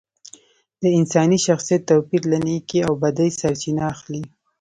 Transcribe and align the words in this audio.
د 0.81 0.83
انساني 0.97 1.39
شخصیت 1.47 1.81
توپیر 1.89 2.21
له 2.31 2.37
نیکۍ 2.45 2.79
او 2.87 2.93
بدۍ 3.01 3.29
سرچینه 3.39 3.83
اخلي 3.93 4.21